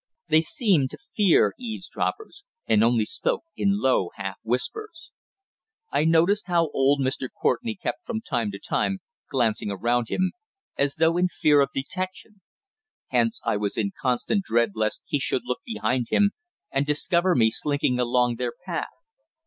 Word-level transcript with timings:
They 0.29 0.41
seemed 0.41 0.89
to 0.89 0.97
fear 1.15 1.53
eavesdroppers, 1.59 2.43
and 2.65 2.83
only 2.83 3.05
spoke 3.05 3.43
in 3.55 3.79
low 3.79 4.09
half 4.15 4.37
whispers. 4.41 5.11
I 5.91 6.05
noticed 6.05 6.47
how 6.47 6.69
old 6.71 6.99
Mr. 7.01 7.27
Courtenay 7.39 7.75
kept 7.75 8.03
from 8.03 8.19
time 8.21 8.49
to 8.49 8.57
time 8.59 9.01
glancing 9.29 9.69
around 9.69 10.09
him, 10.09 10.31
as 10.75 10.95
though 10.95 11.17
in 11.17 11.27
fear 11.27 11.61
of 11.61 11.69
detection; 11.71 12.41
hence 13.09 13.41
I 13.45 13.57
was 13.57 13.77
in 13.77 13.91
constant 14.01 14.43
dread 14.43 14.71
lest 14.73 15.03
he 15.05 15.19
should 15.19 15.43
look 15.45 15.59
behind 15.63 16.07
him 16.09 16.31
and 16.71 16.83
discover 16.83 17.35
me 17.35 17.51
slinking 17.51 17.99
along 17.99 18.37
their 18.37 18.53
path. 18.65 18.87